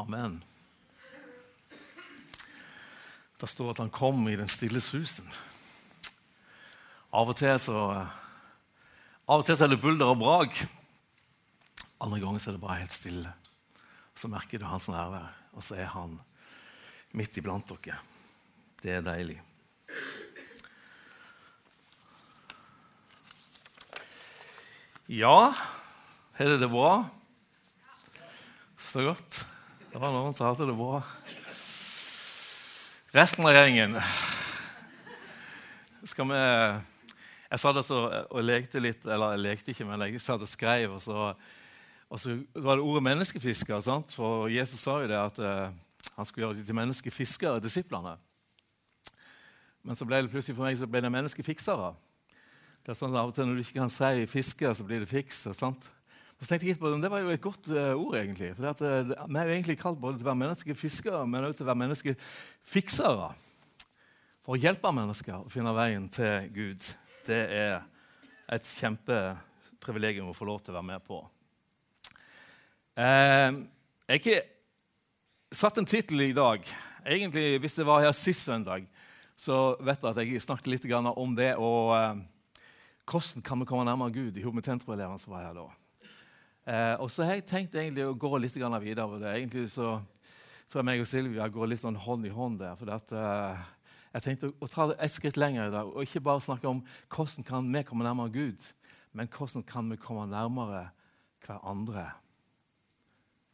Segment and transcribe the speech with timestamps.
[0.00, 0.38] Amen.
[3.40, 5.28] Det står at han kom i den stille susen.
[7.12, 7.82] Av og til så,
[9.28, 10.56] av og til så er det bulder og brag.
[12.00, 13.34] Andre ganger så er det bare helt stille.
[14.16, 16.16] Så merker du hans nærvær, og så er han
[17.12, 18.00] midt iblant dere.
[18.80, 19.36] Det er deilig.
[25.10, 25.50] Ja,
[26.38, 26.92] har dere det bra?
[28.80, 29.44] Så godt.
[29.90, 31.00] Det var noen som hadde det bra.
[33.10, 33.96] Resten av gjengen
[36.06, 37.98] skal vi Jeg satt altså
[38.30, 40.94] og lekte litt Eller jeg lekte ikke, men jeg satt og skrev.
[40.94, 41.34] Og så,
[42.06, 43.82] og så var det ordet 'menneskefisker'.
[43.82, 44.14] Sant?
[44.14, 45.74] For Jesus sa jo det at uh,
[46.16, 48.14] han skulle gjøre dem til menneskefiskere, disiplene.
[49.82, 51.94] Men så ble det plutselig for meg så ble det menneskefiksere.
[52.86, 55.10] Det er sånn Av og til når du ikke kan si 'fisker', så blir det
[55.10, 55.50] 'fiks'.
[55.52, 55.90] sant?
[56.40, 58.54] Så tenkte jeg på, Det var jo et godt uh, ord, egentlig.
[58.56, 61.58] For at, uh, Vi er jo egentlig kalt både til å være menneskefiskere, men også
[61.58, 63.26] til å være menneskefiksere.
[64.40, 66.86] For å hjelpe mennesker å finne veien til Gud.
[67.26, 67.82] Det er
[68.50, 71.20] et kjempeprivilegium å få lov til å være med på.
[72.96, 73.68] Uh,
[74.08, 74.40] jeg har ikke
[75.60, 76.64] satt en tittel i dag.
[77.04, 78.88] Egentlig, Hvis det var her sist søndag,
[79.36, 81.54] så vet jeg at jeg snakket litt om det.
[81.56, 82.24] og
[83.10, 85.68] hvordan kan vi komme nærmere Gud i hovedtentroeleven som var her da.
[86.70, 89.30] Eh, og så har jeg tenkt egentlig å gå litt videre på det.
[89.34, 89.96] Egentlig så
[90.70, 92.76] tror jeg meg og Silvia går litt sånn hånd i hånd der.
[92.76, 93.58] for at, eh,
[94.12, 96.66] Jeg tenkte å, å ta det et skritt lenger i dag og ikke bare snakke
[96.66, 98.66] om hvordan kan vi komme nærmere Gud,
[99.12, 100.90] men hvordan kan vi komme nærmere
[101.46, 102.12] hverandre.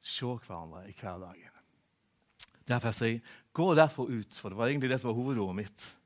[0.02, 1.52] Se hverandre i hverdagen.
[2.66, 3.20] Derfor jeg sier
[3.52, 5.96] gå derfor ut, for det var egentlig det som var hovedordet mitt.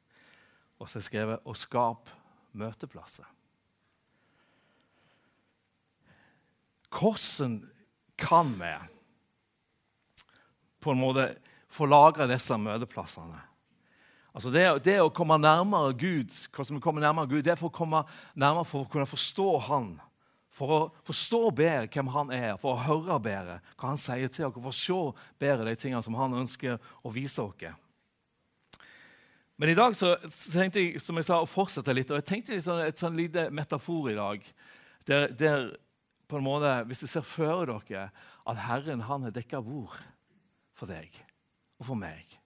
[0.79, 2.09] Og så har jeg skrevet 'og skap
[2.55, 3.40] møteplasser'.
[6.91, 7.61] Hvordan
[8.21, 8.75] kan vi
[10.81, 11.29] på en måte
[11.71, 13.41] få lagra disse møteplassene?
[14.31, 17.71] Altså det, det, å komme nærmere Gud, hvordan vi kommer nærmere Gud, det er for
[17.71, 18.05] å komme
[18.39, 19.91] nærmere for å kunne forstå Han.
[20.55, 24.49] For å forstå bedre hvem Han er, for å høre bedre hva Han sier til
[24.49, 27.67] oss, for å se bedre de tingene som Han ønsker å vise oss.
[29.61, 30.15] Men i dag så,
[30.55, 32.11] tenkte jeg som jeg sa, å fortsette litt.
[32.11, 34.47] og jeg tenkte litt sånn, et sånn lite metafor i dag.
[35.11, 35.67] Der, der
[36.31, 38.09] på en måte, Hvis dere ser for dere
[38.49, 39.99] at Herren han har dekka bord
[40.75, 41.11] for deg
[41.81, 42.41] og for meg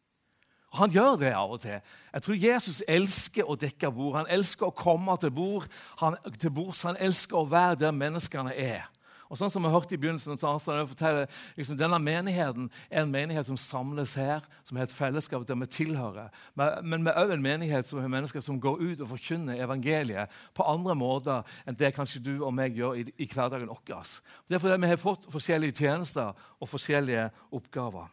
[0.75, 1.79] og Han gjør det av og til.
[2.13, 4.17] Jeg tror Jesus elsker å dekke bord.
[4.17, 5.69] Han elsker å komme til bord,
[6.01, 6.83] han, til bords.
[6.83, 8.89] Han elsker å være der menneskene er.
[9.31, 13.49] Og sånn som vi hørte i begynnelsen, så forteller, liksom, Denne menigheten er en menighet
[13.49, 16.31] som samles her, som har et fellesskap der vi tilhører.
[16.55, 20.33] Men, vi er òg en menighet som har mennesker som går ut og forkynner evangeliet
[20.55, 24.11] på andre måter enn det kanskje du og meg gjør i, i hverdagen vår.
[24.49, 28.11] Det er fordi vi har fått forskjellige tjenester og forskjellige oppgaver.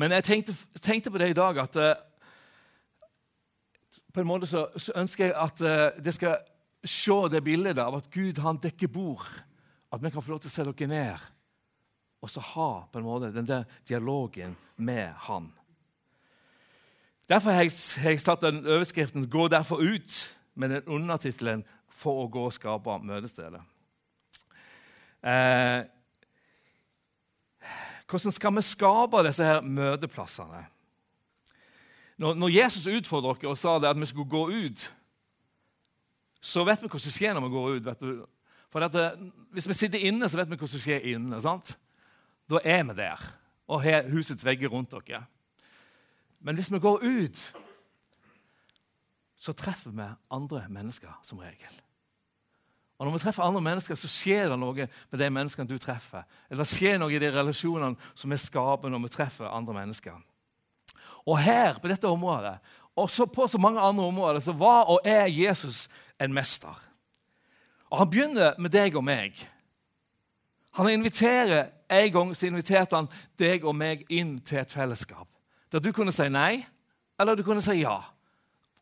[0.00, 1.92] Men jeg tenkte, tenkte på det i dag at uh,
[4.14, 6.40] på en måte så, så ønsker jeg at uh, det skal
[6.84, 9.26] se det bildet av at Gud han dekker bord
[9.90, 11.30] at vi kan få lov til å se dere ned
[12.20, 15.52] og så ha på en måte den der dialogen med Han.
[17.28, 22.24] Derfor har jeg, har jeg satt den overskriften 'Gå derfor ut' med den undertittelen 'For
[22.24, 23.62] å gå og skape møtestedet'.
[25.22, 25.84] Eh,
[28.08, 30.66] hvordan skal vi skape disse her møteplassene?
[32.18, 34.94] Når, når Jesus utfordret dere og sa det at vi skulle gå ut,
[36.40, 37.84] så vet vi hva som skjer når vi går ut.
[37.84, 38.26] vet du.
[38.70, 39.18] For at, eh,
[39.50, 41.40] Hvis vi sitter inne, så vet vi hva som skjer inne.
[41.40, 41.76] sant?
[42.50, 43.18] Da er vi der
[43.68, 45.26] og har husets vegger rundt dere.
[46.40, 47.52] Men hvis vi går ut,
[49.36, 51.80] så treffer vi andre mennesker som regel.
[52.98, 56.26] Og Når vi treffer andre mennesker, så skjer det noe med de menneskene du treffer.
[56.50, 60.18] Eller det skjer noe i de relasjonene som vi skaper når vi treffer andre mennesker.
[61.26, 62.58] Og her, på dette området,
[62.96, 65.88] og på så mange andre områder, så var og er Jesus
[66.20, 66.89] en mester.
[67.90, 69.34] Og Han begynner med deg og meg.
[70.78, 75.26] Han inviterer En gang så inviterte han deg og meg inn til et fellesskap.
[75.72, 76.60] Der du kunne si nei,
[77.18, 77.96] eller du kunne si ja.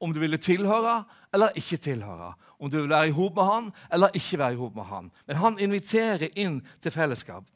[0.00, 2.35] Om du ville tilhøre eller ikke tilhøre.
[2.61, 5.11] Om du ville være i hop med han eller ikke være i hop med han.
[5.27, 7.49] Men han inviterer inn til fellesskap.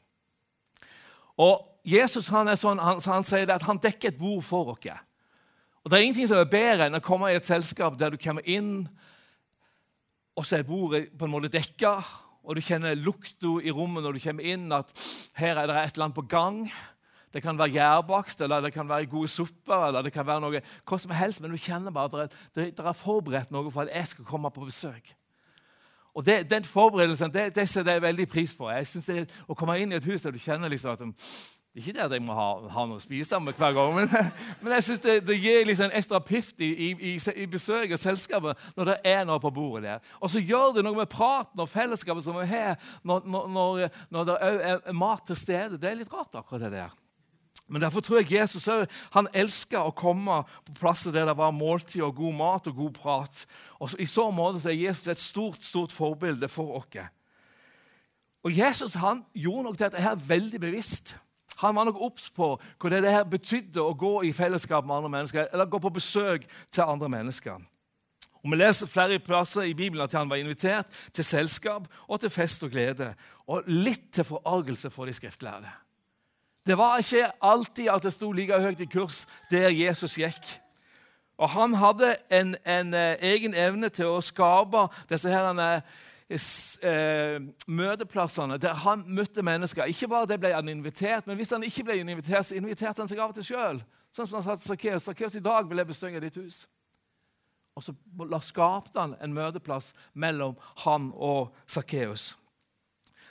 [1.37, 4.89] Og Jesus han er sånn, han, han sier at han dekker et bord for oss.
[5.83, 8.17] Og Det er ingenting som er bedre enn å komme i et selskap der du
[8.17, 8.87] kommer inn
[10.35, 11.97] og så er bordet på en måte dekka,
[12.43, 14.89] og du kjenner lukta i rommet når du kommer inn, at
[15.39, 16.57] her er det et eller annet på gang.
[17.33, 20.61] Det kan være gjærbakst, eller det kan være gode supper, eller det kan være noe
[20.61, 24.11] hva som helst, men du kjenner bare at det er forberedt noe for at jeg
[24.11, 25.15] skal komme på besøk.
[26.13, 28.69] Og det, Den forberedelsen det, det setter jeg veldig pris på.
[28.69, 31.01] Jeg synes det Å komme inn i et hus der du kjenner liksom at
[31.73, 34.11] Ikke det at jeg må ha, ha noe å spise med hver gang, men,
[34.61, 37.97] men jeg synes det, det, gir liksom en ekstra pift i, i, i besøk og
[38.01, 40.11] selskapet når det er noe på bordet der.
[40.21, 44.29] Og så gjør det noe med praten og fellesskapet som vi har når, når, når,
[44.29, 45.81] det er mat til stede.
[45.81, 46.93] Det er litt rart, akkurat det der.
[47.73, 48.69] Men Derfor tror jeg Jesus
[49.15, 52.95] han elsker å komme på plasser der det var måltid og god mat og god
[52.99, 53.43] prat.
[53.81, 57.01] Og I så måte er Jesus et stort stort forbilde for oss.
[58.45, 61.15] Og Jesus han gjorde nok dette her veldig bevisst.
[61.61, 65.13] Han var nok obs på hva det her betydde å gå i fellesskap med andre
[65.17, 67.61] mennesker, eller gå på besøk til andre mennesker.
[68.43, 72.29] Og Vi leser flere plasser i Bibelen at han var invitert til selskap og til
[72.29, 73.13] fest og glede,
[73.47, 75.71] og litt til forargelse for de skriftlærde.
[76.65, 80.59] Det var ikke alltid at det sto like høyt i kurs der Jesus gikk.
[81.37, 85.81] Og Han hadde en, en eh, egen evne til å skape disse herrene, eh,
[87.67, 89.89] møteplassene der han møtte mennesker.
[89.91, 93.11] Ikke bare det ble han invitert, men hvis han ikke ble invitert, så inviterte han
[93.11, 93.81] seg av og til sjøl.
[94.13, 95.07] Sånn som han sa til Sakkeus.
[95.07, 96.63] Sakkeus, i dag vil jeg bestønge ditt hus.
[97.73, 97.93] Og så
[98.45, 100.53] skapte han en møteplass mellom
[100.85, 102.33] han og Sakkeus.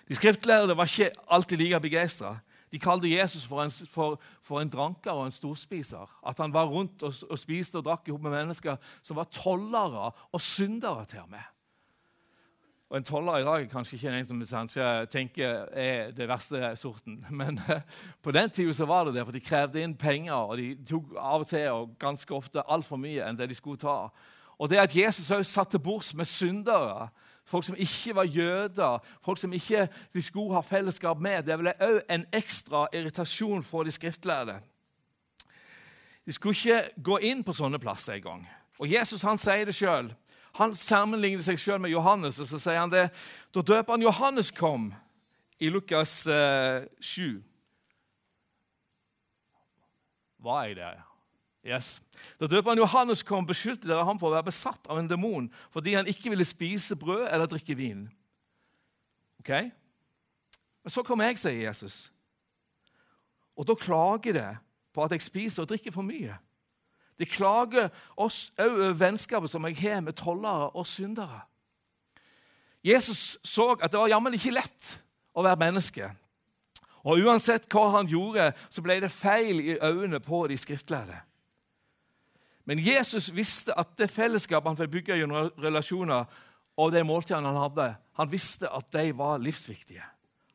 [0.09, 2.37] De skriftlærde var ikke alltid like begeistra.
[2.73, 6.09] De kalte Jesus for en, for, for en, dranker og en storspiser.
[6.27, 10.11] At han var rundt og, og spiste og drakk sammen med mennesker som var tollere
[10.33, 11.45] og syndere til og med.
[12.93, 16.77] Og En toller i dag er kanskje ikke en som kanskje tenker er det verste
[16.77, 17.23] sorten.
[17.41, 17.61] Men
[18.23, 21.15] på den tida så var det det, for de krevde inn penger, og de tok
[21.17, 24.11] av og til og ganske ofte altfor mye enn det de skulle ta.
[24.61, 27.09] Og det at Jesus òg satt til bords med syndere,
[27.49, 31.73] folk som ikke var jøder, folk som ikke de skulle ha fellesskap med, det ble
[31.73, 34.59] òg en ekstra irritasjon for de skriftlærde.
[36.27, 38.45] De skulle ikke gå inn på sånne plasser engang.
[38.85, 40.13] Og Jesus han sier det sjøl.
[40.59, 43.07] Han sammenligner seg sjøl med Johannes, og så sier han det.
[43.55, 44.91] Da døperen Johannes kom,
[45.63, 47.43] i Lukas eh, 7
[50.43, 51.03] Var jeg der?
[51.63, 52.01] Yes.
[52.41, 55.95] Da døperen Johannes kom, beskyldte dere ham for å være besatt av en demon fordi
[55.95, 58.09] han ikke ville spise brød eller drikke vin.
[59.39, 59.53] Ok?
[60.83, 62.09] Men så kommer jeg, sier Jesus.
[63.55, 64.51] Og da klager det
[64.91, 66.35] på at jeg spiser og drikker for mye.
[67.19, 71.43] De klager oss òg over vennskapet som jeg har med tollere og syndere.
[72.85, 74.97] Jesus så at det var jammen ikke lett
[75.35, 76.09] å være menneske.
[77.03, 81.19] Og uansett hva han gjorde, så ble det feil i øynene på de skriftlærde.
[82.65, 86.27] Men Jesus visste at det fellesskapet han fikk bygge gjennom relasjoner,
[86.79, 90.05] og de måltidene han hadde, han visste at de var livsviktige.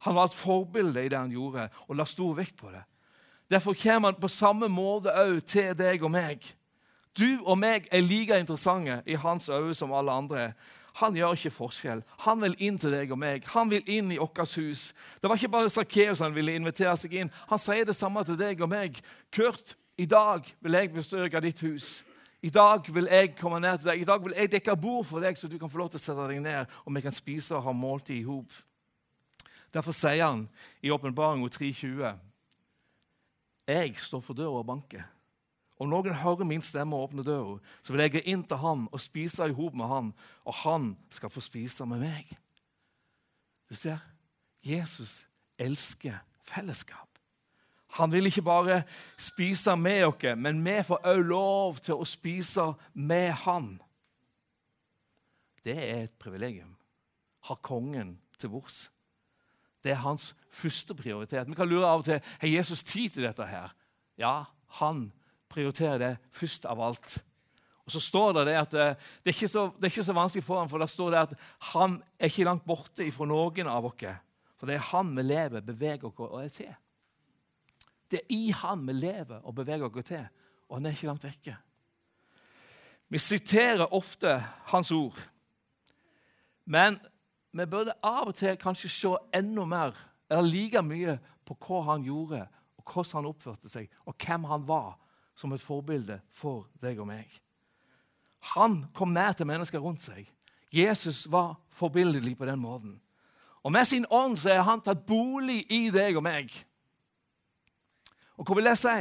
[0.07, 2.83] Han var et forbilde i det han gjorde, og la stor vekt på det.
[3.49, 6.44] Derfor kommer han på samme måte òg til deg og meg.
[7.17, 10.51] Du og meg er like interessante i hans øyne som alle andre.
[10.97, 12.01] Han gjør ikke forskjell.
[12.25, 13.45] Han vil inn til deg og meg.
[13.53, 14.94] Han vil inn i vårt hus.
[15.21, 17.31] Det var ikke bare Sakkeus han ville invitere seg inn.
[17.49, 18.97] Han sier det samme til deg og meg.
[19.33, 22.03] Kurt, i dag vil jeg bestyrke ditt hus.
[22.41, 24.01] I dag vil jeg komme ned til deg.
[24.01, 26.05] I dag vil jeg dekke bord for deg, så du kan få lov til å
[26.05, 28.53] sette deg ned og vi kan spise og ha måltid i hop.
[29.73, 30.47] Derfor sier han
[30.81, 32.26] i Åpenbaringen 3.20.:
[33.67, 35.03] Jeg står for døra og banker.
[35.77, 38.87] Om noen hører min stemme og åpner døra, så vil jeg gå inn til han
[38.89, 40.13] og spise i hop med han,
[40.47, 42.31] og han skal få spise med meg.
[43.69, 43.99] Du ser,
[44.65, 45.27] Jesus
[45.59, 46.17] elsker
[46.47, 47.05] fellesskap.
[47.99, 48.81] Han vil ikke bare
[49.19, 53.75] spise med oss, men vi får også lov til å spise med han.
[55.63, 56.75] Det er et privilegium.
[57.47, 58.88] Har kongen til bords.
[59.84, 61.48] Det er hans første prioritet.
[61.48, 63.46] Vi kan lure av og til har Jesus tid til dette.
[63.46, 63.74] her?
[64.17, 64.46] Ja,
[64.79, 65.12] han
[65.50, 67.19] prioriterer det først av alt.
[67.88, 70.43] Og så står Det det at eh, det er ikke så, er ikke så vanskelig
[70.43, 71.34] for ham, for der står det at
[71.74, 74.03] han er ikke langt borte fra noen av oss.
[74.57, 76.74] For det er han vi lever, beveger oss og er til.
[78.12, 80.27] Det er i han vi lever og beveger oss til,
[80.67, 81.55] og han er ikke langt vekke.
[83.07, 84.36] Vi siterer ofte
[84.74, 85.15] hans ord,
[86.65, 87.00] men
[87.57, 89.97] vi burde av og til kanskje se enda mer,
[90.29, 92.43] eller like mye, på hva han gjorde,
[92.77, 94.97] og hvordan han oppførte seg, og hvem han var,
[95.37, 97.29] som et forbilde for deg og meg.
[98.55, 100.25] Han kom nær til mennesker rundt seg.
[100.73, 102.97] Jesus var forbilledlig på den måten.
[103.63, 106.51] Og med sin ånd så er han tatt bolig i deg og meg.
[108.37, 108.97] Og hva vil det si?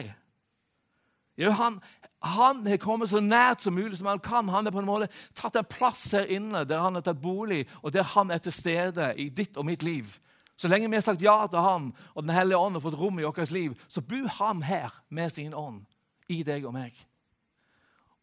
[1.37, 1.77] Jo, han,
[2.25, 4.49] han har kommet så nært som mulig som han kan.
[4.49, 7.67] Han har på en måte tatt en plass her inne der han har tatt bolig,
[7.83, 10.09] og der han er til stede i ditt og mitt liv.
[10.57, 13.21] Så lenge vi har sagt ja til ham, og Den hellige ånd har fått rom
[13.21, 15.85] i vårt liv, så bor han her med sin ånd
[16.33, 16.97] i deg og meg.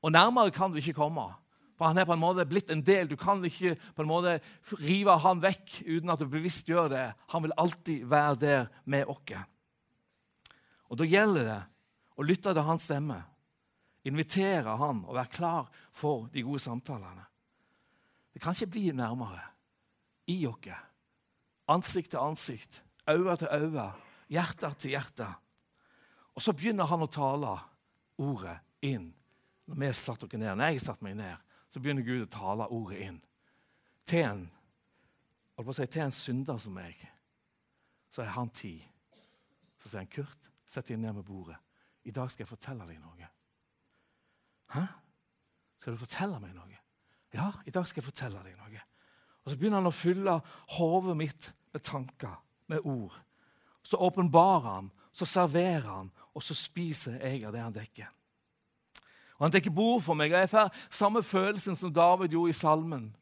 [0.01, 1.29] Og nærmere kan du ikke komme.
[1.77, 3.07] For han er på en måte blitt en del.
[3.09, 4.39] Du kan ikke på en måte
[4.81, 7.05] rive han vekk uten at du bevisst gjør det.
[7.33, 9.39] Han vil alltid være der med oss.
[10.89, 11.61] Og Da gjelder det
[12.17, 13.23] å lytte til hans stemme,
[14.03, 17.25] invitere han og være klar for de gode samtalene.
[18.33, 19.41] Det kan ikke bli nærmere
[20.27, 20.71] i oss,
[21.69, 23.91] ansikt til ansikt, øye til øye,
[24.29, 25.27] hjerte til hjerte.
[26.33, 27.53] Og så begynner han å tale
[28.17, 29.11] ordet inn.
[29.69, 31.37] Når vi satt dere ned, når jeg satte meg ned,
[31.69, 33.19] så begynner Gud å tale ordet inn.
[34.05, 34.41] Til en,
[35.71, 36.97] si, til en synder som meg,
[38.11, 38.75] så er han ti.
[39.79, 41.57] Så sier han, 'Kurt, sett deg ned med bordet.
[42.03, 43.29] I dag skal jeg fortelle deg noe.'
[44.73, 44.85] Hæ?
[45.79, 46.79] Skal du fortelle meg noe?
[47.33, 48.81] Ja, i dag skal jeg fortelle deg noe.
[49.43, 50.37] Og Så begynner han å fylle
[50.77, 52.37] hodet mitt med tanker,
[52.71, 53.15] med ord.
[53.83, 58.07] Så åpenbarer han, så serverer han, og så spiser jeg av det han dekker.
[59.37, 62.57] Og Han dekker bord for meg, og jeg får samme følelsen som David gjorde i
[62.57, 63.15] salmen,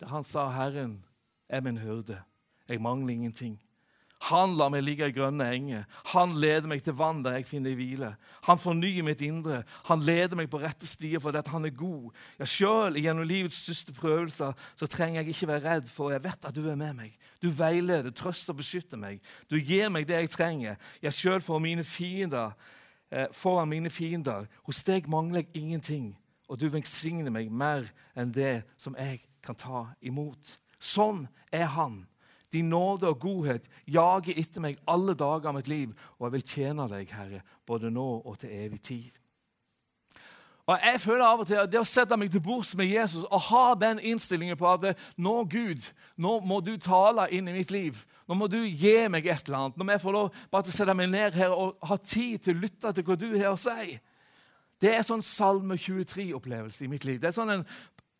[0.00, 1.04] der han sa 'Herren
[1.48, 2.22] er min hyrde,
[2.68, 3.58] jeg mangler ingenting'.
[4.28, 5.86] Han lar meg ligge i grønne enger.
[6.12, 8.12] Han leder meg til vann der jeg finner hvile.
[8.46, 9.62] Han fornyer mitt indre.
[9.88, 12.12] Han leder meg på rette stier fordi han er god.
[12.38, 16.46] Ja, Sjøl gjennom livets største prøvelser så trenger jeg ikke være redd, for jeg vet
[16.46, 17.16] at du er med meg.
[17.42, 19.18] Du veileder, trøster og beskytter meg.
[19.50, 20.78] Du gir meg det jeg trenger.
[21.02, 22.54] Ja, sjøl for mine fiender,
[23.10, 24.46] eh, foran mine fiender.
[24.62, 26.12] Hos deg mangler jeg ingenting,
[26.48, 30.58] og du velsigner meg mer enn det som jeg kan ta imot.
[30.78, 32.04] Sånn er han.
[32.52, 36.46] Din nåde og godhet jager etter meg alle dager av mitt liv, og jeg vil
[36.54, 39.22] tjene deg, Herre, både nå og til evig tid.
[40.66, 43.24] Og Jeg føler av og til at det å sette meg til bords med Jesus
[43.24, 47.72] og ha den innstillingen på at nå, Gud, nå må du tale inn i mitt
[47.74, 47.98] liv.
[48.30, 49.76] Nå må du gi meg et eller annet.
[49.76, 52.44] Nå må jeg få lov bare til å sette meg ned her og ha tid
[52.46, 53.98] til å lytte til hva du har å si.
[54.82, 57.20] Det er sånn Salme 23-opplevelse i mitt liv.
[57.22, 57.66] Det er sånn en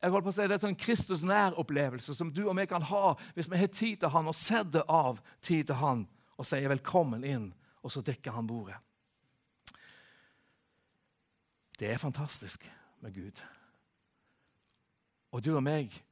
[0.02, 2.82] jeg holdt på å si, Det er en Kristus nær-opplevelse som du og vi kan
[2.82, 6.06] ha hvis vi har tid til han og setter av tid til han
[6.38, 8.76] og sier 'velkommen inn', og så dekker han bordet.
[11.78, 13.42] Det er fantastisk med Gud.
[15.32, 16.02] Og du og meg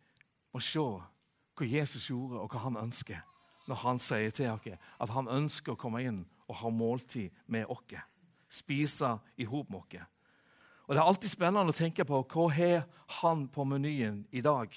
[0.52, 3.20] må se hva Jesus gjorde, og hva han ønsker
[3.68, 4.66] når han sier til oss
[5.00, 8.00] at han ønsker å komme inn og ha måltid med oss.
[8.48, 10.06] Spise i hop med oss.
[10.90, 12.80] Og Det er alltid spennende å tenke på hva har
[13.20, 14.72] han på menyen i dag.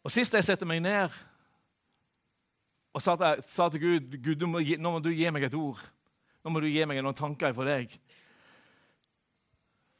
[0.00, 1.12] Og Sist jeg setter meg ned
[2.94, 5.82] og sa til, sa til Gud Gud, må nå må du gi meg et ord.
[6.40, 7.92] Nå må du gi meg noen tanker for deg.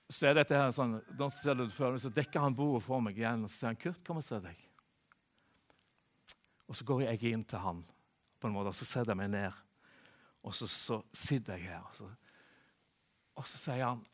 [0.09, 3.73] Så er dette her sånn, så dekker han bordet for meg igjen og så sier
[3.75, 4.57] han, Kurt, kom og se deg.
[6.65, 7.85] Og så går jeg inn til han,
[8.41, 9.65] på en måte, og så setter jeg meg ned.
[10.49, 11.85] Og så, så sitter jeg her.
[11.85, 12.09] og så
[13.35, 14.05] og så sier han,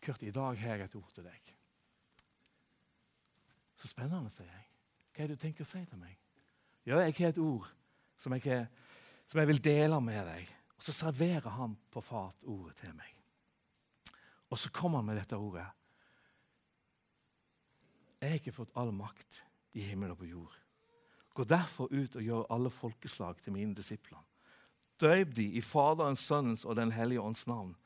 [0.00, 1.54] 'Kurt, i dag har jeg et ord til deg.'
[3.74, 4.66] Så spennende, sier jeg.
[5.14, 6.16] Hva er det du tenker å si til meg?
[6.86, 7.66] Ja, jeg har et ord
[8.18, 8.66] som jeg,
[9.26, 10.48] som jeg vil dele med deg.
[10.78, 13.14] Og så serverer han på fat ordet til meg.
[14.50, 15.66] Og så kommer han med dette ordet.
[18.18, 19.44] Jeg har ikke fått all makt
[19.78, 20.54] i himmel og på jord.
[21.34, 24.18] Gå derfor ut og gjør alle folkeslag til mine disipler.
[24.98, 27.76] Døyp de i Faderens, Sønnens og Den hellige ånds navn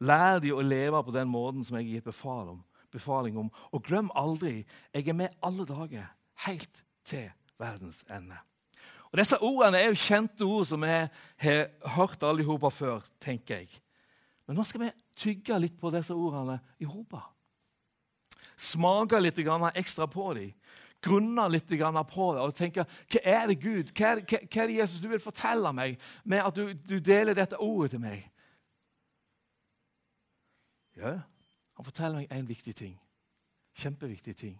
[0.00, 3.50] Lær de å leve på den måten som jeg gir befaling om.
[3.72, 4.64] Og glem aldri,
[4.94, 6.08] jeg er med alle dager,
[6.46, 7.28] helt til
[7.60, 8.38] verdens ende.
[9.10, 13.62] Og Disse ordene er jo kjente ord som vi har hørt alle sammen før, tenker
[13.62, 13.80] jeg.
[14.46, 17.24] Men nå skal vi tygge litt på disse ordene i hopa.
[18.56, 20.52] Smake litt ekstra på dem.
[21.00, 24.66] Grunne litt på det og tenke hva er det Gud, hva er det, hva er
[24.68, 28.26] det Jesus du vil fortelle meg med at du, du deler dette ordet til meg?
[31.00, 31.20] Ja,
[31.76, 32.96] han forteller meg en viktig ting.
[33.80, 34.58] Kjempeviktig ting.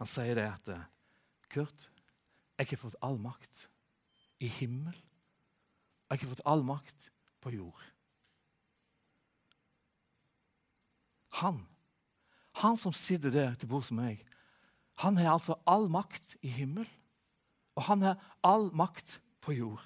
[0.00, 0.70] Han sier det at
[1.52, 1.88] Kurt,
[2.58, 3.66] jeg har fått all makt
[4.40, 4.96] i himmel.
[6.08, 7.10] Jeg har fått all makt
[7.44, 7.82] på jord.
[11.42, 11.60] Han,
[12.62, 14.24] han som sitter der til bords med meg,
[15.04, 16.88] han har altså all makt i himmel.
[17.78, 19.84] Og han har all makt på jord.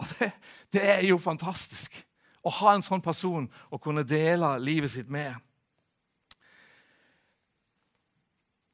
[0.00, 0.30] Og det,
[0.72, 1.98] det er jo fantastisk
[2.42, 5.34] å ha en sånn person å kunne dele livet sitt med.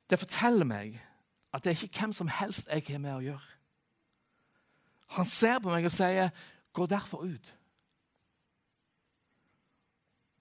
[0.07, 1.01] Det forteller meg
[1.53, 3.53] at det er ikke hvem som helst jeg har med å gjøre.
[5.17, 6.31] Han ser på meg og sier,
[6.73, 7.55] 'Gå derfor ut'.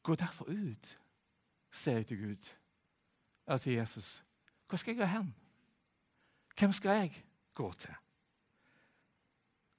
[0.03, 0.97] Gå derfor ut,
[1.71, 2.55] sier jeg til Gud
[3.47, 4.23] eller til Jesus.
[4.67, 5.35] Hvor skal jeg gå hen?
[6.59, 7.93] Hvem skal jeg gå til?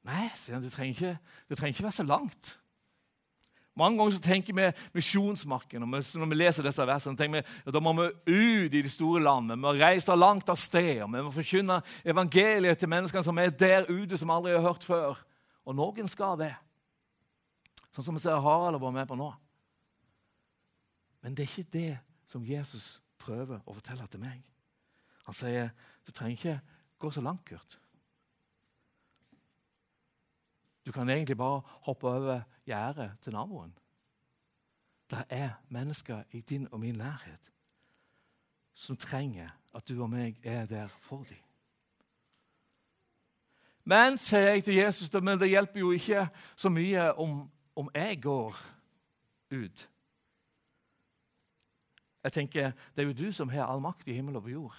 [0.03, 0.73] Nei, sier han, det
[1.49, 2.61] det trenger ikke være så langt.
[3.77, 5.85] Mange ganger så tenker vi misjonsmarken.
[5.85, 9.21] Når vi leser disse versene, tenker vi at da må vi ut i de store
[9.21, 9.53] land.
[9.53, 11.03] Vi må reise langt av sted.
[11.05, 14.87] og Vi må forkynne evangeliet til menneskene som er der ute, som aldri har hørt
[14.87, 15.21] før.
[15.69, 16.55] Og noen skal det.
[17.93, 19.29] Sånn som vi ser Harald har vært med på nå.
[21.21, 21.95] Men det er ikke det
[22.29, 24.41] som Jesus prøver å fortelle til meg.
[25.27, 25.73] Han sier
[26.07, 26.61] du trenger ikke
[27.03, 27.77] gå så langt, Kurt.
[30.87, 33.75] Du kan egentlig bare hoppe over gjerdet til naboen.
[35.11, 37.53] Det er mennesker i din og min nærhet
[38.73, 41.41] som trenger at du og meg er der for dem.
[43.85, 46.27] Men, sier jeg til Jesus, men det hjelper jo ikke
[46.57, 48.59] så mye om, om jeg går
[49.55, 49.89] ut.
[52.25, 54.77] Jeg tenker, Det er jo du som har all makt i himmel og på jord.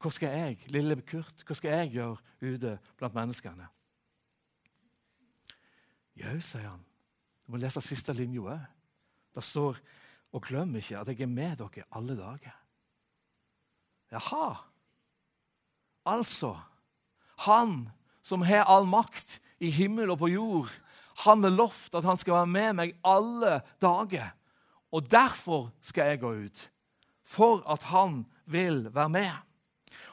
[0.00, 3.68] Hva skal jeg, lille Kurt, hva skal jeg gjøre ute blant menneskene?
[6.20, 6.82] Jau, sier han.
[7.44, 8.68] Du må lese siste linja òg.
[9.34, 9.80] Det står
[10.30, 12.54] Og glem ikke at jeg er med dere alle dager.
[14.12, 14.54] Jaha.
[16.06, 16.54] Altså
[17.46, 17.88] Han
[18.22, 20.70] som har all makt i himmel og på jord,
[21.24, 24.30] han har lovt at han skal være med meg alle dager.
[24.92, 26.70] Og derfor skal jeg gå ut.
[27.24, 29.32] For at han vil være med.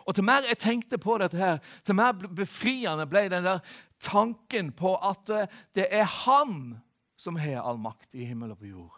[0.07, 3.59] Og Til mer jeg tenkte på dette, her, til mer befriende ble den der
[4.03, 6.77] tanken på at eh, det er Han
[7.17, 8.97] som har all makt i himmel og på jord.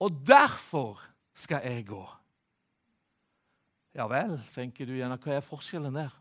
[0.00, 1.00] Og derfor
[1.34, 2.02] skal jeg gå.
[3.96, 5.18] Ja vel, tenker du gjerne.
[5.20, 6.12] Hva er forskjellen der?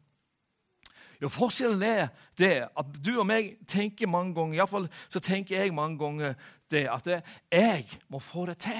[1.19, 2.05] Jo, Forskjellen er
[2.39, 6.37] det at du og meg tenker mange ganger Iallfall så tenker jeg mange ganger
[6.71, 8.79] det at jeg må få det til.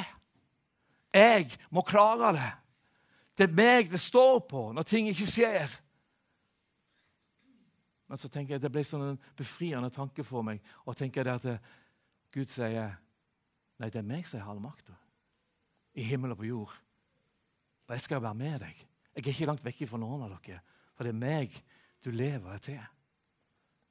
[1.12, 2.52] Jeg må klare det.
[3.36, 5.76] Det er meg det står på når ting ikke skjer.
[8.10, 10.64] Men så tenker jeg det ble sånn en befriende tanke for meg.
[10.90, 11.72] Og tenker jeg at
[12.34, 12.96] Gud sier
[13.80, 14.98] nei, det er meg som har all makta
[15.98, 16.74] i himmel og på jord.
[17.88, 18.86] Og jeg skal være med deg.
[19.16, 20.62] Jeg er ikke langt vekk fra noen av dere,
[20.96, 21.56] for det er meg
[22.06, 22.82] du lever til.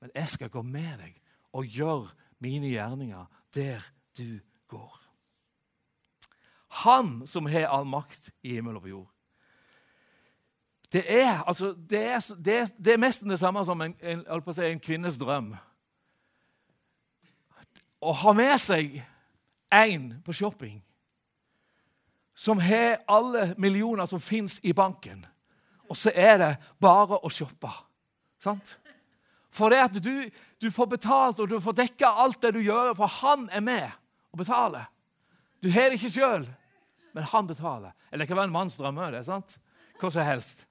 [0.00, 1.18] Men jeg skal gå med deg
[1.58, 3.87] og gjøre mine gjerninger der
[4.18, 4.38] du
[4.70, 4.98] går.
[6.85, 9.14] Han som har all makt i himmel og på jord.
[10.92, 14.24] Det er, altså, det er, det er, det er nesten det samme som en, en,
[14.55, 15.51] si, en, kvinnes drøm.
[18.01, 19.01] Å ha med seg
[19.74, 20.79] én på shopping
[22.38, 25.24] som har alle millioner som fins i banken,
[25.90, 27.70] og så er det bare å shoppe.
[28.38, 28.77] Sant?
[29.51, 30.29] For det at du,
[30.62, 33.90] du får betalt og du får dekka alt det du gjør, for han er med
[34.31, 34.87] og betaler.
[35.59, 36.46] Du har det ikke sjøl,
[37.16, 37.96] men han betaler.
[38.12, 39.59] Eller det kan være en manns det, sant?
[39.98, 40.67] Hva som helst.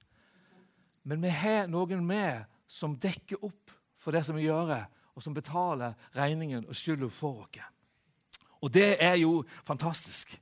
[1.08, 4.74] Men vi har noen med som dekker opp for det som vi gjør,
[5.16, 7.62] og som betaler regningen og skylda for oss.
[8.60, 10.34] Og det er jo fantastisk.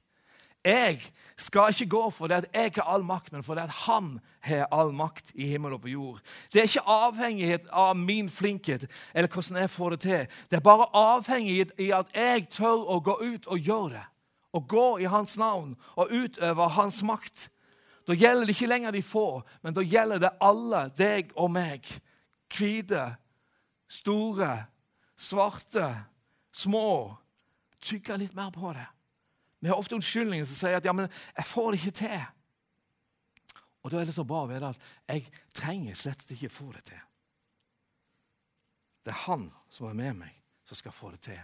[0.67, 0.99] Jeg
[1.39, 4.17] skal ikke gå for det at jeg har all makt, men for det at han
[4.43, 6.19] har all makt i himmel og på jord.
[6.53, 10.27] Det er ikke avhengighet av min flinkhet eller hvordan jeg får det til.
[10.51, 14.07] Det er bare avhengighet i at jeg tør å gå ut og gjøre det.
[14.57, 17.47] Å gå i hans navn og utøve hans makt.
[18.07, 21.87] Da gjelder det ikke lenger de få, men da gjelder det alle, deg og meg.
[22.55, 23.03] Hvite,
[23.91, 24.51] store,
[25.19, 25.89] svarte,
[26.55, 27.17] små.
[27.83, 28.87] Tygge litt mer på det.
[29.59, 32.25] Vi har ofte unnskyldninger som sier at ja, men jeg får det ikke til.
[33.83, 36.85] Og Da er det så bra å vite at jeg trenger slett ikke få det
[36.89, 37.03] til.
[39.07, 40.33] Det er han som er med meg,
[40.67, 41.43] som skal få det til.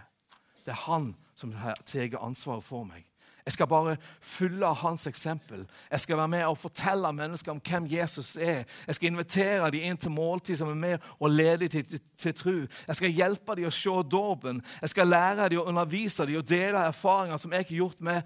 [0.65, 3.07] Det er han som har tatt ansvaret for meg.
[3.45, 5.65] Jeg skal bare følge hans eksempel.
[5.91, 8.63] Jeg skal være med og fortelle mennesker om hvem Jesus er.
[8.87, 12.33] Jeg skal invitere dem inn til måltid som er med og lede dem til, til,
[12.33, 12.53] tro.
[12.87, 14.61] Jeg skal hjelpe dem å se dåpen.
[14.81, 18.21] Jeg skal lære dem og undervise dem og dele erfaringer som jeg har gjort med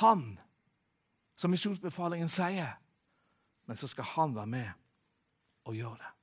[0.00, 0.22] han,
[1.36, 2.78] som misjonsbefalingen sier.
[3.68, 4.70] Men så skal han være med
[5.68, 6.14] og gjøre det.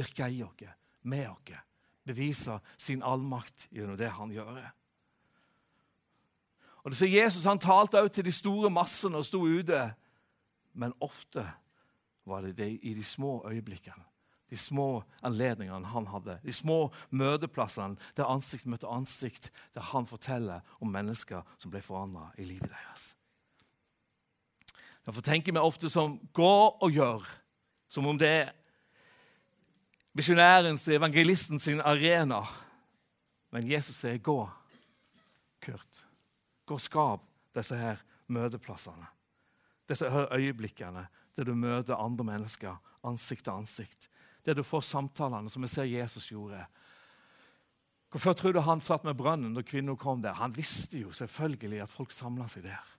[0.00, 0.64] Virke i oss,
[1.02, 1.60] med oss.
[2.04, 4.64] Bevise sin allmakt gjennom det han gjør.
[6.84, 9.86] Og det ser Jesus han talte også til de store massene og sto ute.
[10.76, 11.46] Men ofte
[12.28, 14.04] var det, det i de små øyeblikkene,
[14.50, 20.60] de små anledningene han hadde, de små møteplassene der ansikt møtte ansikt, der han forteller
[20.80, 23.14] om mennesker som ble forandra i livet deres.
[25.04, 27.28] Derfor tenker vi ofte som 'gå og gjør',
[27.88, 28.52] som om det er
[30.14, 32.40] misjonærens og evangelisten sin arena.
[33.52, 34.48] Men Jesus sier 'gå',
[35.60, 36.04] Kurt.
[36.66, 38.00] Gå og skap disse her
[38.32, 39.06] møteplassene.
[39.88, 44.08] Disse her øyeblikkene der du møter andre mennesker ansikt til ansikt.
[44.46, 46.64] Der du får samtalene som vi ser Jesus gjorde.
[48.10, 50.36] Hvorfor tror du han satt med brønnen når kvinnen kom der?
[50.38, 52.92] Han visste jo selvfølgelig at folk samla seg der.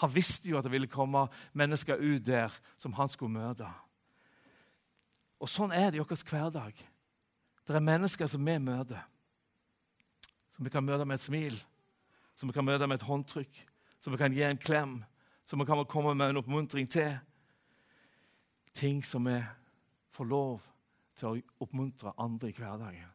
[0.00, 3.68] Han visste jo at det ville komme mennesker ut der som han skulle møte.
[5.38, 6.72] Og Sånn er det i vår hverdag.
[7.64, 9.04] Det er mennesker som vi møter.
[10.56, 11.58] Som vi kan møte med et smil,
[12.34, 13.60] som vi kan møte med et håndtrykk,
[14.00, 14.98] som vi kan gi en klem,
[15.44, 17.16] som vi kan komme med en oppmuntring til.
[18.74, 19.38] Ting som vi
[20.10, 20.64] får lov
[21.14, 23.10] til å oppmuntre andre i hverdagen.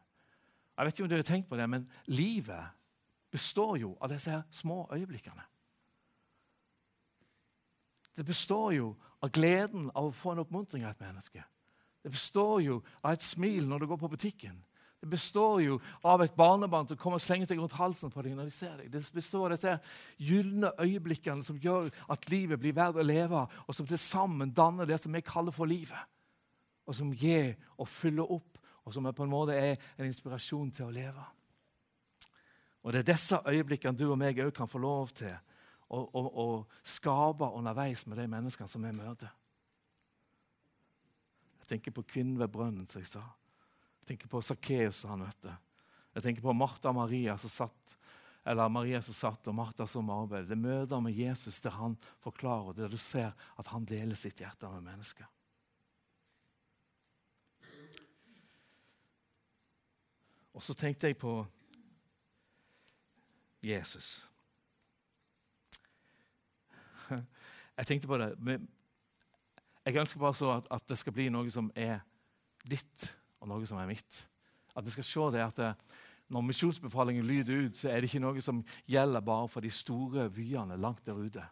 [0.76, 2.76] Jeg vet ikke om dere har tenkt på det, men livet
[3.30, 5.44] består jo av disse her små øyeblikkene.
[8.16, 11.44] Det består jo av gleden av å få en oppmuntring av et menneske.
[12.02, 14.56] Det består jo av et smil når du går på butikken.
[15.00, 18.34] Det består jo av et barnebarn som kommer og slenger seg rundt halsen på deg
[18.36, 18.90] når de ser deg.
[18.92, 19.76] Det består av disse
[20.20, 24.88] gylne øyeblikkene som gjør at livet blir verdt å leve, og som til sammen danner
[24.88, 26.04] det som vi kaller for livet.
[26.84, 30.88] Og som gir og fyller opp og som på en måte er en inspirasjon til
[30.88, 31.24] å leve.
[32.82, 35.34] Og Det er disse øyeblikkene du og meg òg kan få lov til
[35.90, 36.46] å, å, å,
[36.82, 39.30] skape underveis med de menneskene som vi møter.
[41.60, 43.22] Jeg tenker på kvinnen ved brønnen, som jeg sa.
[44.10, 45.54] Tenker på Sakkeus han møtte.
[46.16, 47.96] Jeg tenker på Martha og Maria som satt
[48.50, 50.48] eller Maria som satt, og Martha som arbeidet.
[50.48, 54.70] Det møter med Jesus der han forklarer, der du ser at han deler sitt hjerte
[54.72, 55.28] med mennesker.
[60.56, 61.34] Og så tenkte jeg på
[63.62, 64.26] Jesus.
[67.80, 68.58] Jeg tenkte på det
[69.86, 72.02] Jeg ønsker bare så at, at, det skal bli noe som er
[72.68, 73.06] ditt,
[73.40, 74.24] og noe som er mitt.
[74.76, 75.70] At vi skal se det at det,
[76.30, 80.28] når misjonsbefalingen lyder ut, så er det ikke noe som gjelder bare for de store
[80.30, 81.42] vyene langt der ute.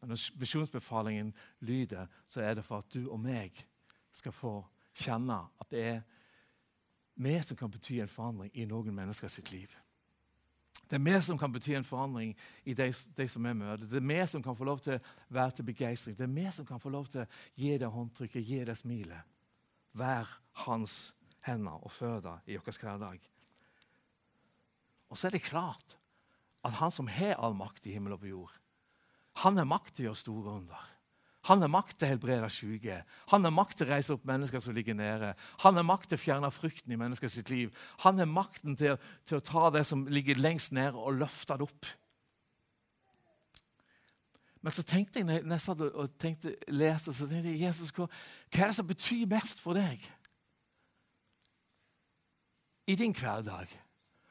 [0.00, 3.62] Men når misjonsbefalingen lyder, så er det for at du og meg
[4.14, 4.58] skal få
[4.94, 6.02] kjenne at det er
[7.14, 9.70] vi som kan bety en forandring i noen mennesker sitt liv.
[10.90, 13.86] Det er vi som kan bety en forandring i de, de som vi møter.
[13.86, 16.16] Det er vi som kan få lov til å være til begeistring.
[16.18, 19.33] Det er vi som kan få lov til å gi det håndtrykket, gi det smilet.
[19.94, 20.30] Vær
[20.64, 21.14] hans
[21.46, 23.20] hender og føtter i vår hverdag.
[25.12, 25.98] Og så er det klart
[26.64, 28.54] at han som har all makt i himmel og på jord,
[29.42, 30.90] han har makt til å gjøre store under.
[31.44, 33.00] Han har makt til å helbrede syke.
[33.32, 35.34] Han har makt til å reise opp mennesker som ligger nede.
[35.60, 37.74] Han har makt til å fjerne frykten i menneskers liv.
[38.06, 38.96] Han har makten til,
[39.28, 41.90] til, å ta det som ligger lengst nede, og løfte det opp.
[44.64, 48.06] Men så tenkte jeg, når jeg satt og tenkte, leste, så tenkte jeg Jesus, hva,
[48.48, 50.00] hva er det som betyr mest for deg
[52.88, 53.68] i din hverdag?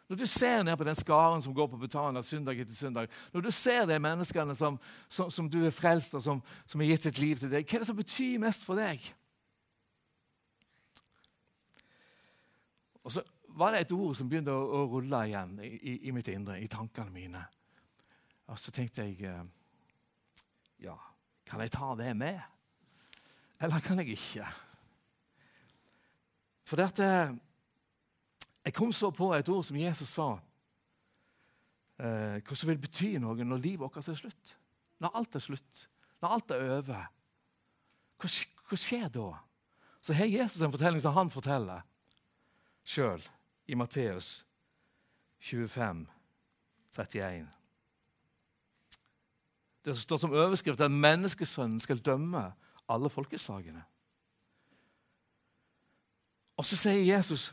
[0.09, 3.45] Når du ser ned på den skaren som går på Betania søndag etter søndag, når
[3.45, 7.11] du ser de menneskene som, som, som du er frelst og som, som har gitt
[7.11, 9.05] sitt liv til deg, hva er det som betyr mest for deg?
[13.05, 16.13] Og så var det et ord som begynte å, å rulle igjen i, i, i,
[16.15, 17.49] mitt indre, i tankene mine.
[18.49, 19.43] Og så tenkte jeg eh,
[20.83, 20.97] Ja,
[21.47, 22.39] kan jeg ta det med?
[23.63, 24.47] Eller kan jeg ikke?
[26.67, 27.07] For dette
[28.63, 30.27] jeg kom så på et ord som Jesus sa,
[31.99, 34.55] eh, hva som vil bety noe når livet vårt er slutt.
[35.03, 35.87] Når alt er slutt,
[36.21, 37.09] når alt er over.
[38.21, 38.29] Hva,
[38.69, 39.27] hva skjer da?
[40.03, 41.83] Så har Jesus en fortelling som han forteller
[42.87, 43.23] sjøl
[43.67, 44.45] i Matteus
[45.43, 46.07] 25,
[46.95, 47.62] 31.
[49.85, 52.45] Det som står som overskrift, er at menneskesønnen skal dømme
[52.89, 53.83] alle folkeslagene.
[56.57, 57.51] Og så sier Jesus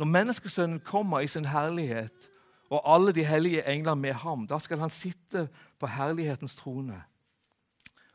[0.00, 2.28] når menneskesønnen kommer i sin herlighet,
[2.72, 7.02] og alle de hellige engler med ham, da skal han sitte på herlighetens trone.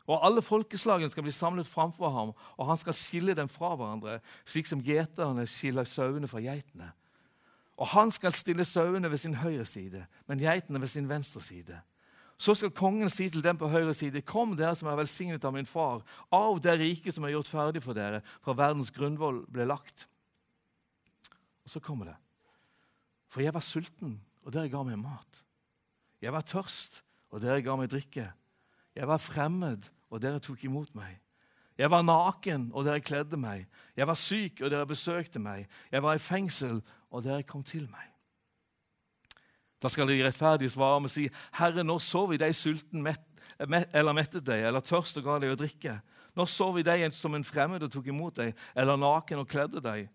[0.08, 4.18] Og alle folkeslagene skal bli samlet framfor ham, og han skal skille dem fra hverandre,
[4.44, 6.90] slik som gjeterne skiller sauene fra geitene.
[7.78, 11.78] Og han skal stille sauene ved sin høyre side, men geitene ved sin venstre side.
[12.38, 15.52] Så skal kongen si til dem på høyre side.: Kom, dere som er velsignet av
[15.52, 19.66] min far, av det riket som er gjort ferdig for dere, fra verdens grunnvoll ble
[19.66, 20.06] lagt.
[21.66, 22.16] Og så kommer det.
[23.28, 25.42] For jeg var sulten, og dere ga meg mat.
[26.22, 28.30] Jeg var tørst, og dere ga meg drikke.
[28.96, 31.18] Jeg var fremmed, og dere tok imot meg.
[31.78, 33.66] Jeg var naken, og dere kledde meg.
[33.96, 35.68] Jeg var syk, og dere besøkte meg.
[35.92, 38.06] Jeg var i fengsel, og dere kom til meg.
[39.78, 43.22] Da skal de rettferdige svare med å si, Herre, nå så vi deg sulten met,
[43.58, 45.98] eller mettet deg, eller tørst og ga deg å drikke.
[46.38, 49.82] Nå så vi deg som en fremmed og tok imot deg, eller naken og kledde
[49.82, 50.08] deg.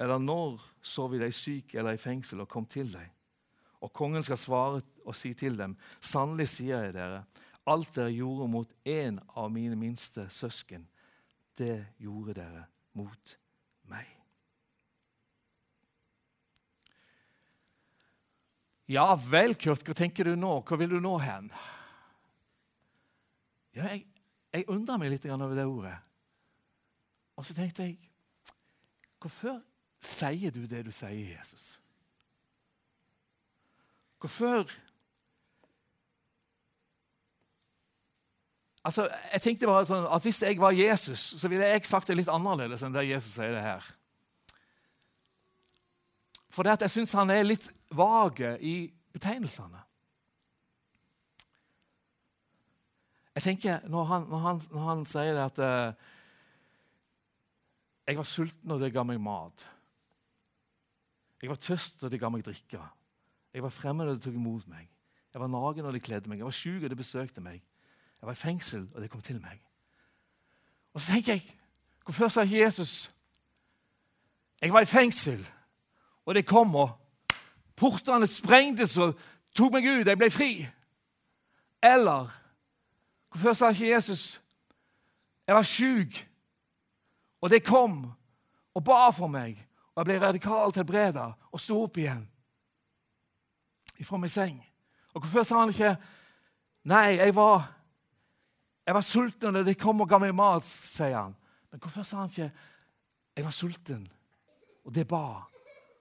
[0.00, 3.10] Eller når så vi deg syk eller i fengsel og kom til deg?
[3.80, 7.24] Og kongen skal svare og si til dem, sannelig sier jeg dere,
[7.70, 10.86] alt dere gjorde mot en av mine minste søsken,
[11.58, 12.64] det gjorde dere
[12.96, 13.36] mot
[13.90, 14.19] meg.
[18.90, 20.56] Ja vel, Kurt, hva tenker du nå?
[20.66, 21.50] Hvor vil du nå hen?
[23.76, 24.02] Ja, jeg,
[24.50, 25.94] jeg undrer meg litt over det ordet.
[27.38, 27.98] Og så tenkte jeg
[29.20, 29.60] Hvorfor
[30.00, 31.74] sier du det du sier, Jesus?
[34.20, 34.66] Hvorfor
[38.80, 42.16] Altså, jeg tenkte bare sånn at Hvis jeg var Jesus, så ville jeg sagt det
[42.16, 43.84] litt annerledes enn det Jesus sier det her.
[46.50, 49.82] For det at jeg syns han er litt vage i betegnelsene.
[53.34, 56.08] Jeg tenker, Når han, når han, når han sier det at uh,
[58.06, 59.64] jeg var sulten, og det ga meg mat.
[61.42, 62.80] Jeg var tørst, og det ga meg drikke.
[63.54, 64.88] Jeg var fremmed, og det tok imot meg.
[65.32, 66.38] Jeg var naken, og de kledde meg.
[66.38, 67.62] Jeg var sjuk, og det besøkte meg.
[68.20, 69.62] Jeg var i fengsel, og det kom til meg.
[70.92, 71.56] Og så tenker jeg
[72.04, 73.12] Hvorfor sa Jesus
[74.60, 75.46] Jeg var i fengsel,
[76.26, 76.90] og det kom, og
[77.80, 79.16] portene sprengtes og
[79.56, 80.06] tok meg ut.
[80.06, 80.52] Jeg ble fri.
[81.82, 82.28] Eller
[83.30, 84.40] hvorfor sa ikke Jesus
[85.46, 86.14] Jeg var sjuk,
[87.40, 88.04] og det kom
[88.74, 89.56] og ba for meg,
[89.96, 92.20] og jeg ble radikalt helbreda og sto opp igjen
[93.98, 94.60] ifra min seng.
[95.10, 95.96] Og hvorfor sa han ikke
[96.86, 97.66] Nei, jeg var
[98.86, 101.34] jeg var sulten, og de kom og ga meg mat, sier han.
[101.70, 102.52] Men hvorfor sa han ikke
[103.36, 104.08] 'Jeg var sulten',
[104.84, 105.46] og det ba,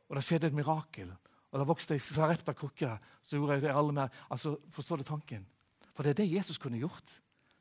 [0.09, 1.11] og det skjedde et mirakel?
[1.51, 2.91] Og det vokste ei sarepta krukke,
[3.25, 4.19] så gjorde jeg det alle med.
[4.29, 5.47] Altså, Forstår du tanken?
[5.95, 7.19] For det er det Jesus kunne gjort.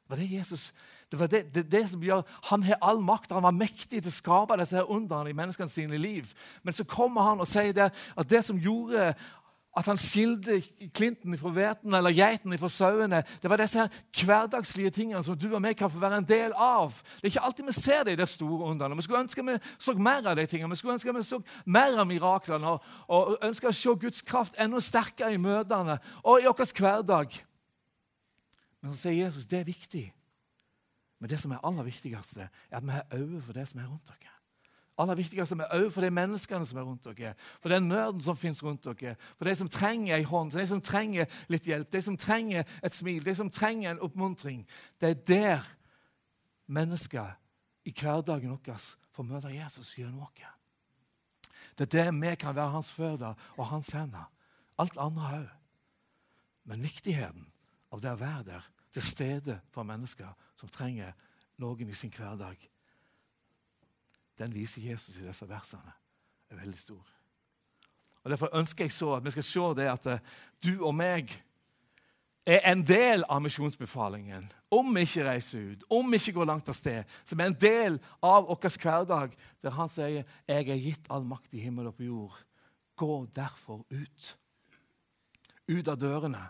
[0.08, 0.72] Det var det Jesus,
[1.12, 4.08] det var det, det, det som gjør, Han har all makt, han var mektig til
[4.08, 6.30] å skape disse her underne i menneskene sine liv.
[6.62, 9.10] Men så kommer han og sier det, at det som gjorde
[9.78, 10.58] at han skilte
[10.96, 13.20] klinten fra hveten eller geiten fra sauene.
[13.42, 16.54] Det var disse her hverdagslige tingene som du og meg kan få være en del
[16.54, 16.96] av.
[17.18, 18.98] Det er ikke alltid vi ser det i de store underne.
[18.98, 20.72] Vi skulle ønske vi så mer av de tingene.
[20.74, 24.58] Vi skulle ønske vi så mer av miraklene og, og ønske å se Guds kraft
[24.58, 27.38] enda sterkere i møtene og i vår hverdag.
[28.82, 30.08] Men så sier Jesus det er viktig.
[31.18, 33.86] Men det som er aller viktigste, er at vi har øye for det som er
[33.90, 34.37] rundt oss
[34.98, 38.36] aller viktigste er òg for de menneskene som er rundt dere, for den nøden som
[38.36, 42.02] finnes rundt dere, for de som trenger en hånd, de som trenger litt hjelp, de
[42.02, 44.64] som trenger et smil, de som trenger en oppmuntring.
[45.00, 45.68] Det er der
[46.66, 47.36] mennesker
[47.86, 48.80] i hverdagen vår
[49.14, 50.46] får møte Jesus gjennom oss.
[51.78, 54.26] Det er der vi kan være hans føtter og hans hender.
[54.78, 55.46] Alt andre òg.
[56.68, 57.46] Men viktigheten
[57.92, 61.14] av det å være der til stede for mennesker som trenger
[61.58, 62.58] noen i sin hverdag,
[64.38, 65.92] den viser Jesus i disse versene,
[66.50, 67.14] er veldig stor.
[68.24, 70.18] Og Derfor ønsker jeg så at vi skal se det at eh,
[70.64, 71.30] du og meg
[72.48, 74.46] er en del av misjonsbefalingen.
[74.72, 77.56] Om vi ikke reiser ut, om vi ikke går langt av sted, som er en
[77.60, 81.94] del av vår hverdag, der han sier 'Jeg er gitt all makt i himmel og
[81.94, 82.44] på jord'.
[82.96, 84.38] Gå derfor ut.
[85.68, 86.48] Ut av dørene.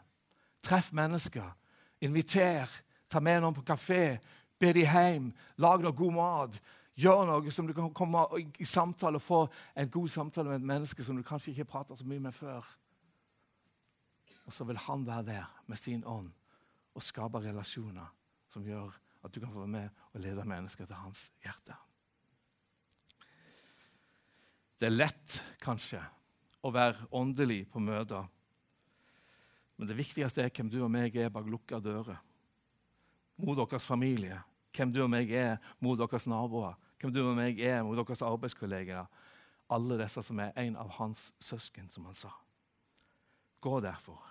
[0.63, 1.57] Treff mennesker.
[2.01, 2.69] Inviter.
[3.09, 4.19] Ta med noen på kafé.
[4.59, 5.33] Be de hjem.
[5.57, 6.61] Lag noe god mat.
[6.99, 8.25] Gjør noe som du kan komme
[8.59, 9.41] i samtale og få
[9.79, 12.67] en god samtale med et menneske som du kanskje ikke prater så mye med før.
[14.49, 16.33] Og så vil han være der med sin ånd
[16.99, 18.09] og skape relasjoner
[18.51, 21.77] som gjør at du kan få være med og lede mennesker til hans hjerte.
[24.79, 26.01] Det er lett, kanskje,
[26.63, 28.27] å være åndelig på møter.
[29.79, 32.19] Men det viktigste er hvem du og meg er bak lukka dører.
[33.39, 34.41] Mot deres familie.
[34.75, 38.23] Hvem du og meg er mot deres naboer hvem du og meg er mot deres
[38.27, 39.07] arbeidskollegaer.
[39.71, 42.33] Alle disse som er en av hans søsken, som han sa.
[43.61, 44.23] Gå derfor,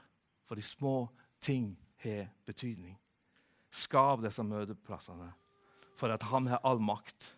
[0.47, 2.97] for de små ting har betydning.
[3.71, 5.31] Skap disse møteplassene,
[5.95, 7.33] for at han har all makt.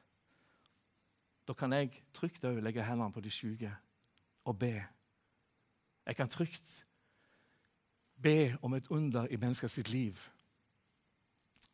[1.48, 3.72] Da kan jeg trygt òg legge hendene på de syke
[4.46, 4.76] og be.
[6.06, 6.86] Jeg kan trygt
[8.22, 10.18] be om et under i menneskers liv.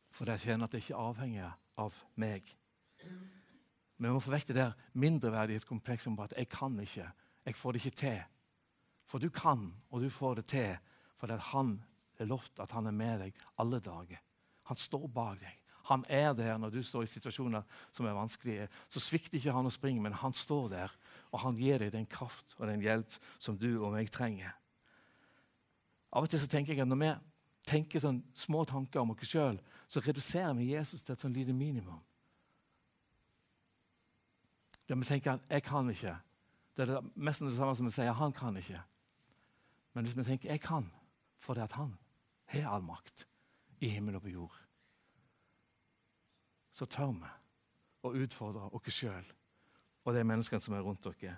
[0.09, 2.47] For jeg kjenner at det ikke er avhengig av meg.
[3.97, 7.11] Men vi må få vekk det der mindreverdighetskomplekset om at 'jeg kan ikke',
[7.45, 8.23] 'jeg får det ikke til'.
[9.05, 10.77] For du kan, og du får det til
[11.17, 11.83] fordi han
[12.17, 14.19] har lovt at han er med deg alle dager.
[14.63, 15.53] Han står bak deg.
[15.85, 18.67] Han er der når du står i situasjoner som er vanskelige.
[18.89, 20.93] Så svikter ikke han å springe, men han står der,
[21.31, 24.55] og han gir deg den kraft og den hjelp som du og meg trenger.
[26.15, 27.11] Av og til så tenker jeg at når vi
[27.69, 31.53] tenker sånn små tanker om oss sjøl, så reduserer vi Jesus til et sånn lite
[31.53, 32.01] minimum.
[34.89, 36.15] Der vi tenker 'jeg kan ikke'.
[36.77, 38.81] Det er mest det samme som vi sier 'han kan ikke'.
[39.93, 40.91] Men hvis vi tenker 'jeg kan',
[41.37, 41.97] fordi at han
[42.45, 43.27] har all makt
[43.79, 44.59] i himmel og på jord,
[46.71, 47.27] så tør vi
[48.03, 49.25] å utfordre oss sjøl
[50.05, 51.37] og de menneskene som er rundt dere.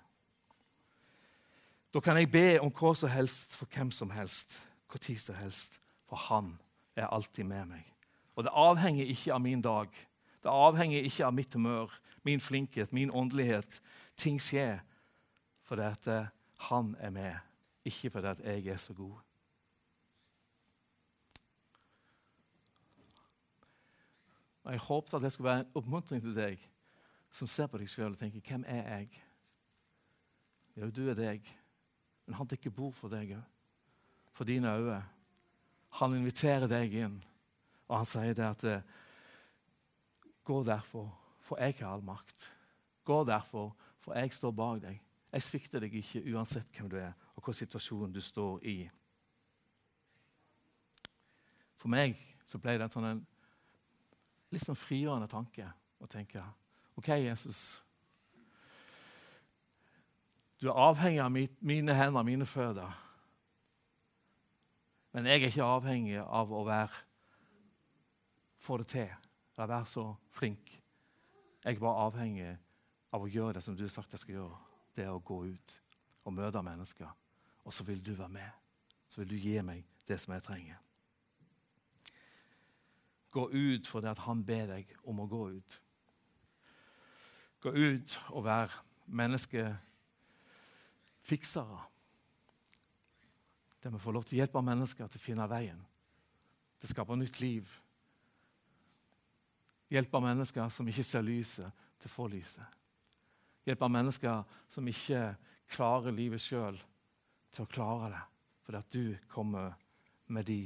[1.93, 4.59] Da kan jeg be om hva som helst for hvem som helst,
[4.99, 5.79] tid som helst,
[6.09, 6.59] for Han
[6.95, 7.93] er alltid med meg.
[8.35, 9.87] Og det avhenger ikke av min dag.
[10.43, 13.81] Det avhenger ikke av mitt humør, min flinkhet, min åndelighet.
[14.17, 14.79] Ting skjer
[15.67, 16.33] fordi at eh,
[16.69, 17.35] Han er med,
[17.85, 19.19] ikke fordi at jeg er så god.
[24.63, 26.63] Og Jeg håpet at det skulle være en oppmuntring til deg
[27.31, 29.21] som ser på deg sjøl og tenker 'Hvem er jeg?'
[30.77, 31.41] Jo, du er deg,
[32.25, 33.43] men han dekker bord for deg òg.
[34.33, 35.03] For dine øyne.
[35.89, 37.23] Han inviterer deg inn,
[37.87, 38.81] og han sier det at eh,
[40.47, 41.09] Gå derfor,
[41.43, 42.47] for jeg har all makt.
[43.03, 45.01] Gå derfor, for jeg står bak deg.
[45.33, 48.77] Jeg svikter deg ikke uansett hvem du er, og hvilken situasjon du står i.
[51.77, 52.15] For meg
[52.47, 53.25] så ble det en sånn en
[54.55, 55.67] litt sånn frigjørende tanke
[55.99, 56.41] å tenke
[56.97, 57.81] OK, Jesus.
[60.57, 62.95] Du er avhengig av mine hender, mine føtter.
[65.13, 67.03] Men jeg er ikke avhengig av å være
[68.57, 69.26] få det til,
[69.57, 70.83] eller være så flink.
[71.65, 72.57] Jeg bare avhengig
[73.13, 74.57] av å gjøre det som du har sagt jeg skal gjøre.
[74.95, 75.81] Det er å gå ut
[76.25, 77.09] og møte mennesker.
[77.65, 78.51] Og så vil du være med.
[79.07, 80.77] Så vil du gi meg det som jeg trenger.
[83.31, 85.81] Gå ut fordi at han ber deg om å gå ut.
[87.63, 91.79] Gå ut og vær menneskefiksere.
[93.83, 95.85] Der vi får lov til å hjelpe mennesker til å finne veien,
[96.79, 97.86] til å skape nytt liv.
[99.89, 102.77] Hjelpe mennesker som ikke ser lyset, til å få lyset.
[103.67, 105.21] Hjelpe mennesker som ikke
[105.73, 106.77] klarer livet sjøl,
[107.51, 108.23] til å klare det,
[108.65, 109.73] fordi at du kommer
[110.27, 110.61] med de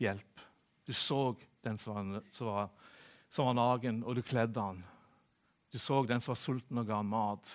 [0.00, 0.44] hjelp.
[0.86, 2.70] Du så den som var, som var,
[3.28, 4.80] som var nagen, og du kledde han.
[5.70, 7.50] Du så den som var sulten og ga han mat.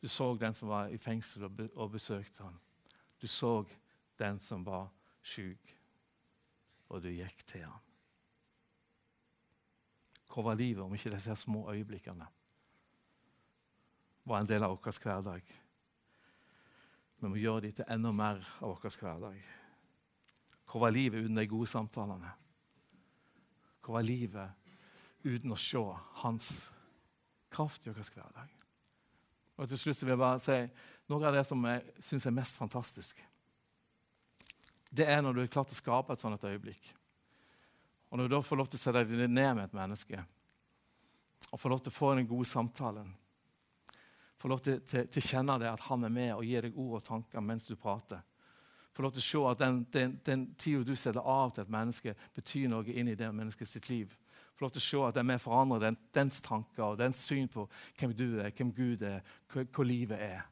[0.00, 2.56] Du så den som var i fengsel og besøkte han.
[3.20, 3.62] Du så
[4.20, 4.88] den som var
[5.22, 5.76] sjuk,
[6.88, 7.89] og du gikk til han.
[10.30, 12.26] Hvor var livet om ikke disse små øyeblikkene
[14.24, 15.54] var en del av vår hverdag?
[17.20, 19.40] Vi må gjøre dem til enda mer av vår hverdag.
[20.70, 22.30] Hvor var livet uten de gode samtalene?
[23.82, 24.54] Hvor var livet
[25.24, 25.82] uten å se
[26.22, 26.70] hans
[27.50, 28.54] kraft i vår hverdag?
[29.58, 30.60] Og til slutt vil jeg bare si
[31.10, 33.18] noe av det som jeg syns er mest fantastisk.
[34.90, 36.94] Det er når du er klart å skape et sånt øyeblikk.
[38.10, 40.22] Og når du da får lov til å sette deg ned med et menneske
[41.50, 43.08] og får lov til å få den gode samtalen
[44.40, 47.04] får lov til å kjenne det at han er med og gir deg ord og
[47.04, 48.22] tanker mens du prater.
[48.92, 51.72] får lov til å se at den, den, den tida du setter av til et
[51.72, 54.16] menneske, betyr noe inn i det menneskets liv.
[54.56, 56.98] Får lov til å se at det er med å forandre den, dens tanker og
[56.98, 57.66] dens syn på
[58.00, 59.20] hvem du er, hvem Gud er,
[59.52, 60.42] hva, livet er.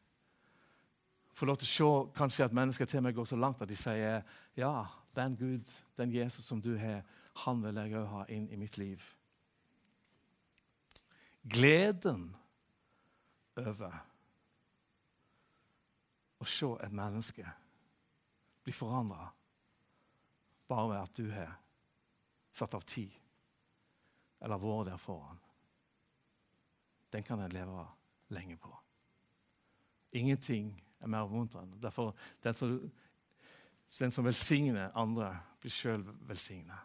[1.35, 3.77] Får lov til å se kanskje at mennesker til meg går så langt at de
[3.79, 4.21] sier
[4.59, 4.75] ja,
[5.17, 7.03] den Gud, den Jesus som du har,
[7.45, 9.05] han vil jeg òg ha inn i mitt liv.
[11.49, 12.31] Gleden
[13.59, 13.95] over
[16.39, 17.47] å se et menneske
[18.63, 19.31] bli forandra
[20.69, 21.55] bare ved at du har
[22.53, 23.15] satt av tid
[24.45, 25.39] eller vært der foran.
[27.11, 27.87] Den kan en leve
[28.37, 28.71] lenge på.
[30.13, 31.81] Ingenting er mer oppmuntrende.
[31.81, 32.77] Derfor den som,
[33.99, 36.79] den som velsigner andre, blir sjøl velsignet.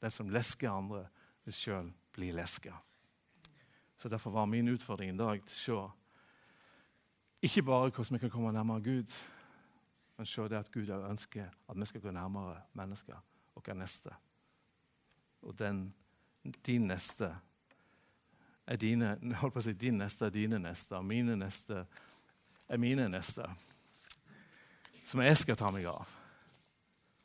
[0.00, 1.06] Den som lesker andre,
[1.44, 2.74] vil sjøl bli leska.
[3.96, 5.98] Så Derfor var min utfordring i dag til å se
[7.42, 9.12] ikke bare hvordan vi kan komme nærmere Gud,
[10.16, 13.14] men se det at Gud ønsker at vi skal gå nærmere mennesker
[13.54, 14.10] og hva neste.
[15.42, 15.94] Og den,
[16.66, 17.30] din neste
[18.66, 21.84] er dine, holdt på å si, din neste er dine neste, og mine neste
[22.68, 23.46] er mine neste.
[25.04, 26.10] Som jeg skal ta meg av.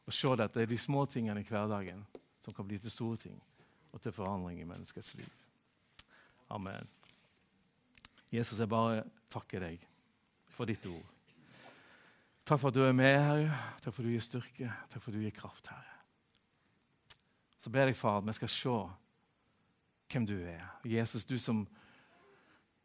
[0.06, 2.06] Og se at det er de små tingene i hverdagen
[2.44, 3.40] som kan bli til store ting
[3.94, 5.30] og til forandring i menneskets liv.
[6.50, 6.90] Amen.
[8.34, 9.84] Jesus, jeg bare takker deg
[10.54, 11.06] for ditt ord.
[12.44, 13.60] Takk for at du er med, Herre.
[13.82, 14.72] Takk for at du gir styrke.
[14.92, 16.00] Takk for at du gir kraft, Herre.
[17.58, 18.76] Så ber jeg, far, at vi skal se
[20.12, 20.66] hvem du er.
[20.84, 21.64] Jesus, du som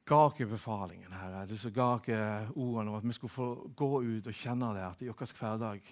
[0.09, 1.47] ga oss befalingen, Herre.
[1.49, 2.13] Du som ga oss
[2.55, 5.91] ordene om at vi skulle få gå ut og kjenne det, at i vår hverdag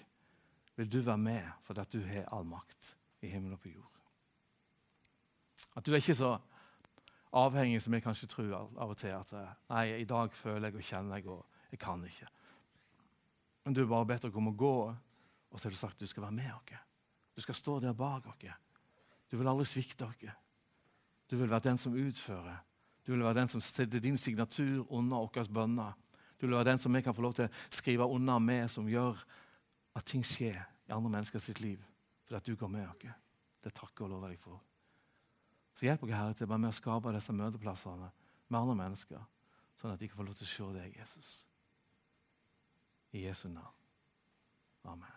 [0.77, 2.93] vil du være med fordi at du har all makt
[3.27, 3.93] i himmelen og på jord.
[5.77, 6.37] At du er ikke så
[7.37, 9.13] avhengig som jeg kanskje tror av og til.
[9.13, 9.33] At
[9.69, 12.29] nei, i dag føler jeg og kjenner jeg, og jeg kan ikke.
[13.65, 14.77] Men du er bare bedt oss om å gå,
[15.51, 16.79] og så har du sagt at du skal være med oss.
[17.37, 18.47] Du skal stå der bak oss.
[19.31, 20.27] Du vil aldri svikte oss.
[21.27, 22.63] Du vil være den som utfører.
[23.07, 25.93] Du vil være den som setter din signatur under våre bønner.
[26.41, 28.89] Du vil være den som vi kan få lov til å skrive unna med, som
[28.89, 29.19] gjør
[29.97, 31.83] at ting skjer i andre mennesker sitt liv.
[32.27, 33.15] Fordi at du går med oss.
[33.63, 34.63] Det takker og lover jeg for.
[35.77, 38.11] Så hjelp oss, Herre, til med å skape disse møteplassene
[38.49, 39.27] med andre mennesker,
[39.77, 41.35] sånn at de kan få lov til å se deg, Jesus.
[43.13, 43.75] I Jesu navn.
[44.87, 45.16] Amen.